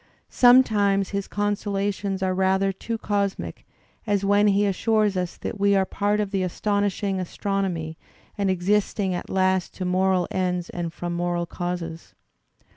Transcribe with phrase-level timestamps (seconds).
[0.31, 3.67] Sometimes his consolations are rather \ too cosmic,
[4.07, 7.99] as when he assures us that we are "part of the astonishing astronomy
[8.35, 12.15] and existing at last to moral ends and \ from moral causes."